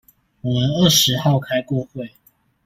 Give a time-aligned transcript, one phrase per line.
[0.41, 2.15] 我們二十號開過會